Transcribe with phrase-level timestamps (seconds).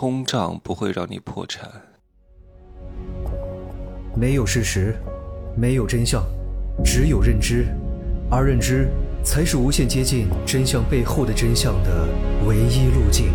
[0.00, 1.70] 通胀不会让你破产。
[4.16, 4.96] 没有事实，
[5.54, 6.24] 没有真相，
[6.82, 7.66] 只有认知，
[8.30, 8.88] 而认知
[9.22, 12.08] 才是无限接近真相背后的真相的
[12.46, 13.34] 唯一路径。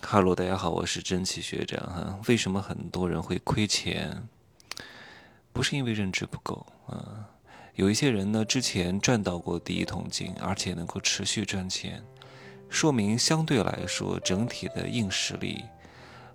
[0.00, 2.16] 哈喽，大家好，我是真奇学长哈。
[2.28, 4.28] 为什么很多人会亏钱？
[5.52, 7.30] 不是因为认知不够啊。
[7.74, 12.00] 有一些人呢，之前赚到过第一桶金，而且能够持续赚钱，
[12.68, 15.64] 说明相对来说整体的硬实力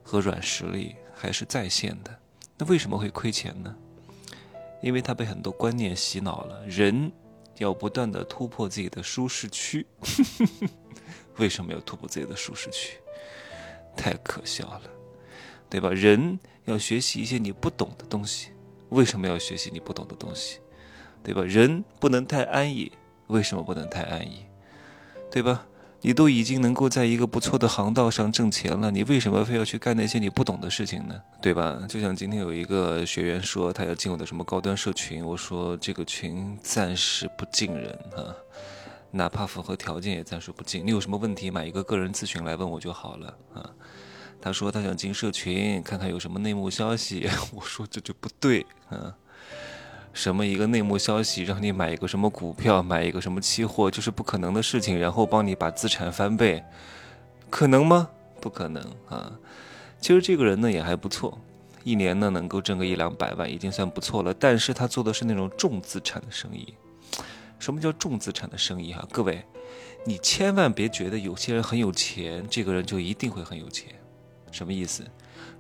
[0.04, 2.18] 和软实力还是在线的。
[2.58, 3.76] 那为什么会亏钱呢？
[4.82, 6.66] 因为他被很多观念洗脑了。
[6.66, 7.12] 人
[7.58, 9.86] 要不断的突破自己的舒适区。
[11.38, 12.98] 为什么要突破自己的舒适区？
[13.96, 14.82] 太可笑了，
[15.70, 15.90] 对吧？
[15.90, 18.52] 人要学习一些你不懂的东西。
[18.90, 20.60] 为什么要学习你不懂的东西？
[21.22, 21.42] 对吧？
[21.44, 22.92] 人不能太安逸，
[23.28, 24.46] 为什么不能太安逸？
[25.30, 25.68] 对吧？
[26.02, 31.22] 你都已经能够在一个不错的航道上挣钱了，你为什么非要去干那些你不懂的事情呢？
[31.42, 31.80] 对吧？
[31.90, 38.32] 就像今天有一个学员说他要进我的什么高端社群，我说这个群暂时不进人啊，
[39.12, 40.86] 哪怕符合条件也暂时不进。
[40.86, 43.70] 你有什么问题，买一个个人咨询来问我就好了啊。
[44.42, 47.30] 他说他想进社群，看看有什么内幕消息。
[47.54, 49.14] 我说这就不对啊。
[50.12, 56.64] 什么一个内幕消息让你买一个什么股票，买一个什么期货，就是不可能的事情，然后帮你把资产翻倍，
[57.50, 58.10] 可能吗？
[58.42, 59.32] 不可能啊！
[60.02, 61.40] 其实这个人呢也还不错，
[61.84, 64.34] 一年呢能够挣个一两百万，已经算不错了。
[64.34, 66.74] 但是他做的是那种重资产的生意。
[67.60, 68.94] 什么叫重资产的生意？
[68.94, 69.44] 哈，各位，
[70.06, 73.90] 你千万别觉得有些人很有钱，这个人就一定会很有钱。
[74.52, 75.06] 什么意思？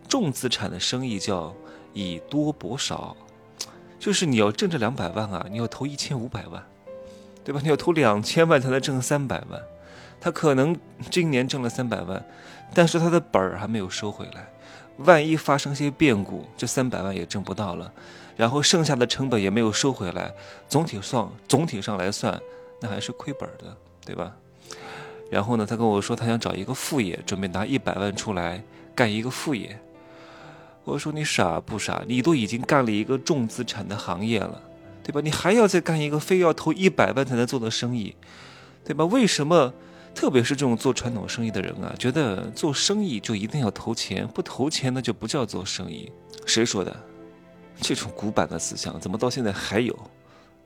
[0.08, 1.54] 重资产的生意叫
[1.94, 3.16] 以多博少。
[4.00, 6.64] 就是你要挣这两百万啊，你要投一千五百万，
[7.44, 7.60] 对吧？
[7.62, 9.62] 你要投两千万才能挣三百万。
[10.22, 10.76] 他可能
[11.12, 12.26] 今年挣了三百万，
[12.74, 14.48] 但是他的本儿还没有收回来。
[14.98, 17.92] 万一发生些变故，这三百万也挣不到了。
[18.36, 20.34] 然后剩下的成本也没有收回来，
[20.68, 22.40] 总体算总体上来算，
[22.82, 24.34] 那还是亏本的，对吧？
[25.30, 28.64] 然后呢，他跟我说他想找一个副业，准备拿一百万出来
[28.96, 29.78] 干一个副业。
[30.90, 32.04] 我说你傻不傻？
[32.08, 34.62] 你都已经干了一个重资产的行业了，
[35.04, 35.22] 对吧？
[35.24, 38.16] 你还要再干一个非要投一百万才能做的生意，
[38.84, 39.06] 对吧？
[39.06, 39.74] 为什么？
[40.16, 46.12] 特别是这种做传统生意的人啊，觉得做生意就一定要投钱，不投钱那就不叫做生意。
[46.46, 46.94] 谁说的？
[47.80, 49.98] 这种古板的思想怎么到现在还有？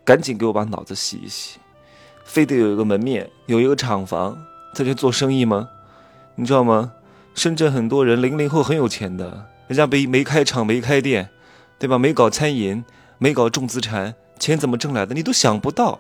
[0.03, 1.59] 赶紧给我把脑子洗一洗！
[2.25, 4.37] 非得有一个门面，有一个厂房
[4.73, 5.69] 才去做生意吗？
[6.35, 6.93] 你知道吗？
[7.35, 9.45] 深圳很多人零零后很有钱的。
[9.73, 11.31] 人家没没开厂没开店，
[11.79, 11.97] 对吧？
[11.97, 12.85] 没搞餐饮，
[13.17, 15.15] 没搞重资产，钱怎么挣来的？
[15.15, 15.99] 你都想不到，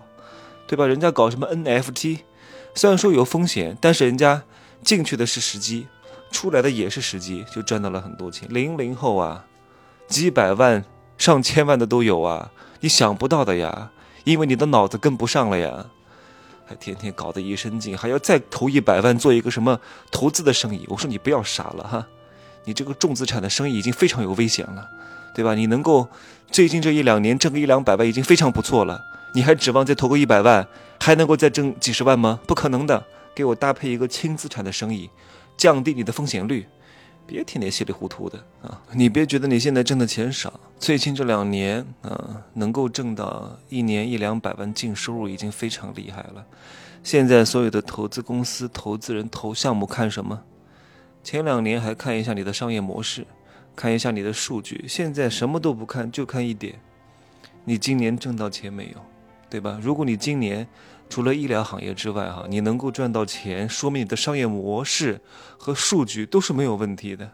[0.67, 0.85] 对吧？
[0.85, 2.19] 人家搞什么 NFT，
[2.75, 4.43] 虽然说有风险，但是人家
[4.83, 5.87] 进去的是时机，
[6.31, 8.47] 出来的也是时机，就赚到了很多钱。
[8.51, 9.43] 零零后啊，
[10.07, 10.85] 几百万、
[11.17, 12.51] 上千万的都有啊，
[12.81, 13.89] 你想不到的呀，
[14.23, 15.87] 因为你的脑子跟不上了呀，
[16.67, 19.79] 还天天搞得一身劲，还要再投一百万做一个什么
[20.11, 20.85] 投资的生意。
[20.89, 22.07] 我说你不要傻了哈。
[22.65, 24.87] 你这个重资产的生意已经非常有危险了，
[25.35, 25.55] 对吧？
[25.55, 26.07] 你能够
[26.51, 29.01] 最近这一两年挣个一两百万已经非常不错了，
[29.33, 30.67] 你还指望再投个一百万
[30.99, 32.39] 还能够再挣几十万吗？
[32.47, 33.03] 不可能的。
[33.35, 35.09] 给我搭配一个轻资产的生意，
[35.57, 36.67] 降低你的风险率，
[37.25, 38.79] 别天天稀里糊涂的啊！
[38.91, 46.45] 你别觉得你现在挣的钱少，最近这两年啊，能够挣到一年一两百万净收入已经非常厉害了。
[47.03, 50.39] 现在所有的投资公司、投资人投项目看什么？
[51.23, 53.25] 前两年还看一下你的商业模式，
[53.77, 56.77] 看一下你的数据，现在什么都不看，就看一点，
[57.63, 59.01] 你今年挣到钱没有，
[59.49, 59.79] 对吧？
[59.81, 60.67] 如果你今年
[61.09, 65.21] 除了医疗行业之外，哈，你能够赚到钱，说明你的商业模式
[65.57, 67.31] 和数据都是没有问题的，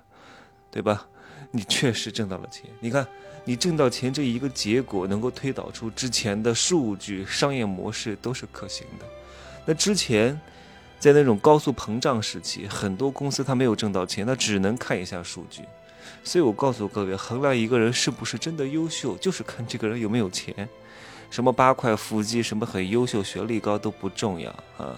[0.70, 1.08] 对吧？
[1.50, 2.66] 你确实挣到了钱。
[2.80, 3.08] 你看，
[3.44, 9.06] 你挣到钱这一个结果，能够推导出之前的数据、商业模式都是可行的。
[9.66, 10.40] 那之前。
[11.00, 15.64] 在那种高速膨胀时期，很多公司它没有挣到钱，它只能看一下数据。
[16.24, 20.68] 所以我告诉各位，衡量一个人是不是真的优秀，就是看这个人有没有钱。
[21.30, 24.98] 什么八块腹肌，什么很优秀、学历高都不重要啊，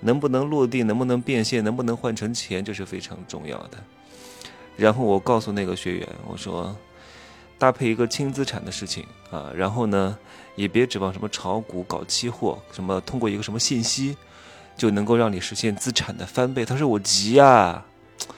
[0.00, 3.78] 能不能落地，能不能变现，能不能换成钱，这是非常重要的。
[4.76, 6.76] 然后我告诉那个学员，我说，
[7.58, 10.16] 搭配一个轻资产的事情啊，然后呢，
[10.54, 14.16] 也别指望什么炒股、搞期货，什么通过一个什么信息。
[14.76, 16.64] 就能够让你实现资产的翻倍。
[16.64, 17.84] 他说：“我急呀，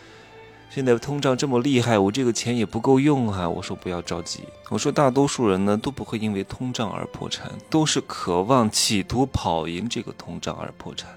[0.71, 4.41] 现在通胀这么厉害，我这个钱也不够用啊。”我说：“不要着急。”
[4.71, 11.11] 我说：“大多数人呢都不会因为通胀而破产，都是渴望企图跑赢这个通胀而破产。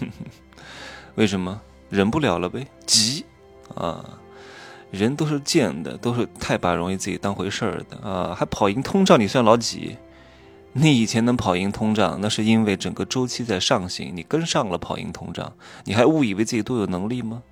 [1.16, 1.60] 为什么？
[1.88, 3.24] 忍不了了呗，急
[3.74, 4.04] 啊！
[4.92, 8.32] 人都是贱的，都是太把容易自己当回事儿的啊！
[8.32, 9.96] 还跑赢通胀，你算老几？
[10.72, 15.52] 你以前能跑赢通胀，那是因为整个周期在上行，你跟上了跑赢通胀，
[15.84, 17.42] 你还误以为自己多有能力吗？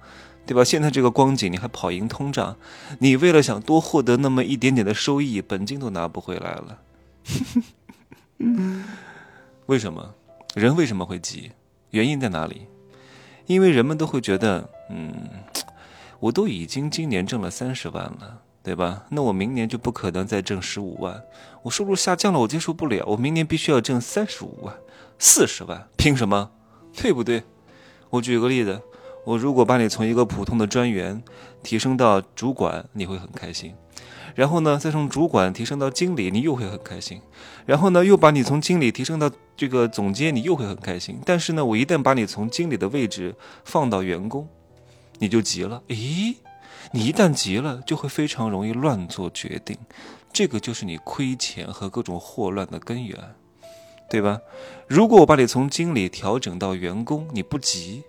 [0.47, 0.65] 对吧？
[0.65, 2.57] 现在这个光景，你还跑赢通胀，
[3.01, 6.79] 你为了想多获得那么一点点的收益，本金都拿不回来了。
[9.67, 10.15] 为什么？
[10.55, 11.53] 人为什么会急？
[11.91, 12.67] 原因在哪里？
[13.47, 15.13] 因为人们都会觉得，嗯，
[16.21, 19.07] 我都已经今年挣了三十万了，对吧？
[19.09, 21.23] 那我明年就不可能再挣十五万，
[21.63, 24.75] 我收入下降了，我接受不了，我明年必须要挣三十五万、
[25.19, 26.51] 四十万，凭什么？
[26.95, 27.45] 对不对？
[28.11, 28.83] 我举个例子，
[29.25, 31.23] 我如果把你从一个普通的专员
[31.63, 33.75] 提升到主管，你会很开心。
[34.35, 37.23] 然后呢，再从主管提升到经理，你又会很开心。
[37.65, 41.19] 然后呢，又把你从经理提升到这个总监，你又会很开心。
[41.25, 43.35] 但是呢，我一旦把你从经理的位置
[43.65, 44.47] 放到员工，
[45.21, 45.83] 你就急了。
[45.89, 46.35] 咦，
[46.93, 49.77] 你一旦急了，就会非常容易乱做决定。
[50.33, 53.19] 这个就是你亏钱和各种祸乱的根源，
[54.09, 54.41] 对吧？
[54.87, 58.05] 如果我把你从经理调整到员工，你不急，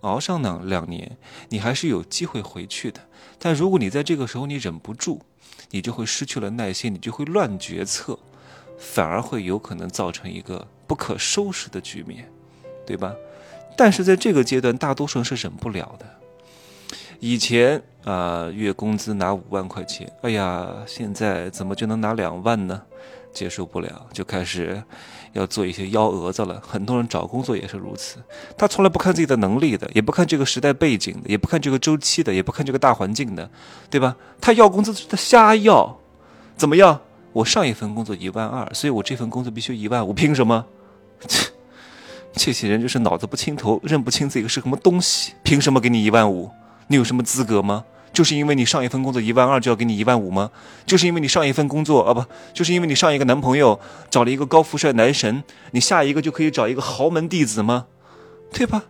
[0.00, 1.16] 熬上两两年，
[1.48, 3.00] 你还是有机会回去的。
[3.38, 5.20] 但如果你在这个时候你忍不住，
[5.70, 8.18] 你就会失去了耐心，你就会乱决策，
[8.78, 12.30] 反而会有可能造成一个不可收拾的局面，
[12.86, 13.14] 对吧？
[13.76, 16.06] 但是在这个阶段，大多数人是忍不了的。
[17.24, 22.82] 以前啊，月工资拿五万块钱，哎呀，现在怎么就能拿两万呢？
[23.32, 24.82] 接受不了，就开始
[25.32, 26.60] 要做一些幺蛾子了。
[26.66, 28.16] 很多人找工作也是如此，
[28.58, 33.48] 他从来不看自己的能力的，也不看这个时代背景的，也不看这个周期的，也不看这个大环境的，
[33.88, 34.16] 对吧？
[34.40, 35.96] 他要工资，他瞎要，
[36.56, 37.00] 怎么样？
[37.32, 40.66] 我上一份工作一万二，所以我这份工作必须一万五，凭什么？
[41.28, 41.52] 切，
[42.32, 46.50] 这些人就是脑子不清头，认不清自己是什么东西，凭什么给你一万五？
[46.88, 47.84] 你有什么资格吗？
[48.12, 50.50] 就是因为你上一份工作一万二就要给你一万五吗？
[50.84, 53.80] 就是因为你上一份工作啊不，就是因为你上一个男朋友
[54.10, 57.86] 找了一个高富帅男神，你下一个就可以找一个豪门弟子吗？
[58.52, 58.84] 对吧？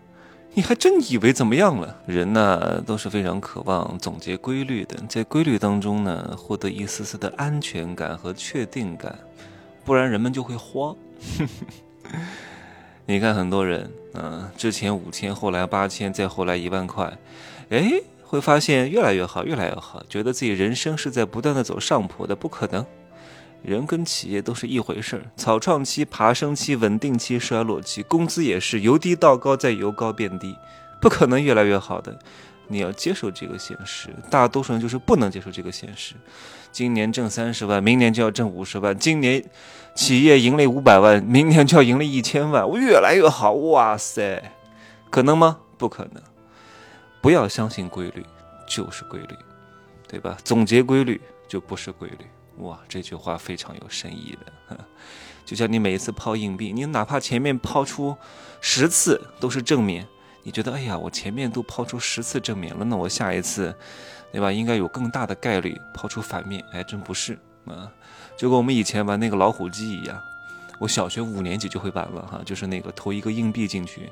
[0.54, 1.96] 你还真以为怎么样了？
[2.04, 9.16] 人呢都是非常渴望总结规律的，在规律当中呢获得一丝丝的安全感和确定感，
[9.84, 10.94] 不然人们就会慌。
[13.06, 17.16] 你看很多人，嗯，之前五千，后来八千，再后来一万块，
[17.72, 18.02] 哎。
[18.24, 22.82] 会发现越来越好，越来越好，觉得自己人生是在不断的走上坡的，不可能。
[23.62, 30.56] 人跟企业都是一回事儿，草创期、爬升期、稳定期、衰落期，工资也是由低到高，再由高变低，
[30.98, 32.18] 不可能越来越好的。
[32.68, 36.14] 你要接受这个现实，大多数人就是不能接受这个现实。
[36.72, 39.44] 今年挣三十万，明年就要挣五十万；今年
[39.94, 44.42] 企业盈利五百万，明年就要盈利一千万，我越来越好，哇塞，
[45.10, 45.58] 可能吗？
[45.76, 46.22] 不可能。
[47.22, 48.26] 不要相信规律，
[48.66, 49.36] 就是规律，
[50.08, 50.36] 对吧？
[50.44, 52.26] 总结规律就不是规律。
[52.58, 54.76] 哇，这句话非常有深意的。
[55.44, 58.16] 就像你每一次抛硬币，你哪怕前面抛出
[58.60, 60.06] 十次都是正面，
[60.42, 63.74] 你觉得哎呀，我前面都抛出十次正面了，那我下一次，
[64.32, 64.50] 对吧？
[64.50, 66.64] 应该有更大的概率抛出反面。
[66.72, 67.90] 哎，真不是啊，
[68.36, 70.20] 就跟我们以前玩那个老虎机一样。
[70.82, 74.10] 我小学五年级就会玩了哈，就是那个投一个硬币进去。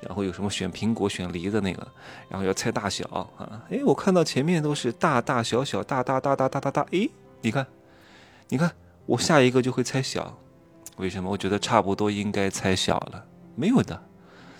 [0.00, 1.86] 然后有什么选苹果、选梨的那个，
[2.28, 3.06] 然后要猜大小
[3.38, 3.62] 啊！
[3.70, 7.08] 哎，我看到前面都是大大小小、大大大大大大大，哎，
[7.42, 7.64] 你看，
[8.48, 8.72] 你看，
[9.06, 10.36] 我下一个就会猜小，
[10.96, 11.30] 为什么？
[11.30, 13.24] 我觉得差不多应该猜小了，
[13.54, 14.02] 没有的，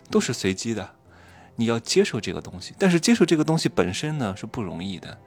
[0.09, 0.89] 都是随机的，
[1.57, 2.75] 你要接受这个东西。
[2.79, 5.19] 但是接受这个东西本身呢是不容易的，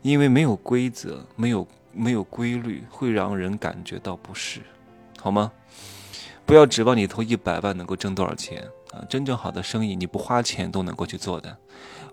[0.00, 4.60] 因为没有规则、没有没有规律，会让人感觉到不适，
[5.20, 5.52] 好吗？
[6.46, 8.66] 不要指望你投一百万能够挣多少钱。
[8.92, 11.54] 啊，真正好的生意，你不花钱都能够去做的。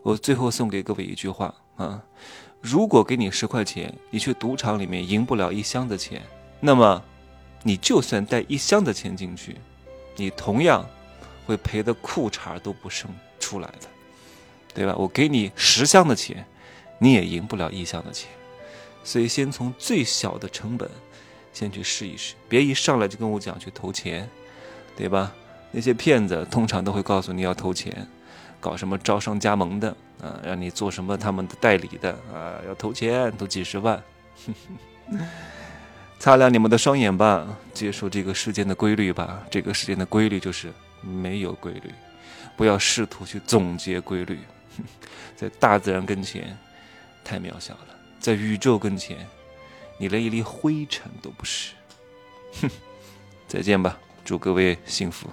[0.03, 2.03] 我最后送给各位一句话啊：
[2.59, 6.21] 如果给你十块钱，你去赌场里面赢不了一箱的钱，
[6.59, 7.01] 那么
[7.63, 9.55] 你就算带一箱的钱进去，
[10.17, 10.85] 你同样
[11.45, 13.09] 会赔的裤衩都不剩
[13.39, 13.87] 出来的，
[14.73, 14.93] 对吧？
[14.97, 16.45] 我给你十箱的钱，
[16.99, 18.29] 你也赢不了一箱的钱。
[19.01, 20.89] 所以，先从最小的成本
[21.55, 24.29] 先去试一试，别一上来就跟我讲去投钱，
[24.95, 25.33] 对吧？
[25.71, 28.05] 那些骗子通常都会告诉你要投钱，
[28.59, 29.89] 搞什么招商加盟的
[30.21, 34.03] 啊，让你做什么他们的代理的啊，要投钱，投几十万。
[36.19, 39.43] 擦亮你们的双眼吧，接受这个世间的规律吧。
[39.49, 41.93] 这个世间的规律就是没有规律，
[42.57, 44.39] 不要试图去总结规律。
[45.35, 46.57] 在大自然跟前，
[47.23, 49.17] 太渺小了；在宇宙跟前，
[49.97, 51.73] 你连一粒灰尘都不是。
[52.61, 52.69] 哼，
[53.47, 55.29] 再见吧，祝各位幸福。